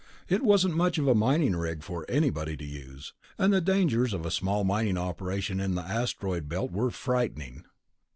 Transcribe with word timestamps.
It 0.27 0.41
wasn't 0.41 0.73
much 0.75 0.97
of 0.97 1.07
a 1.07 1.13
mining 1.13 1.55
rig 1.55 1.83
for 1.83 2.07
anybody 2.09 2.57
to 2.57 2.65
use, 2.65 3.13
and 3.37 3.53
the 3.53 3.61
dangers 3.61 4.13
of 4.15 4.25
a 4.25 4.31
small 4.31 4.63
mining 4.63 4.97
operation 4.97 5.59
in 5.59 5.75
the 5.75 5.83
Asteroid 5.83 6.49
Belt 6.49 6.71
were 6.71 6.89
frightening. 6.89 7.65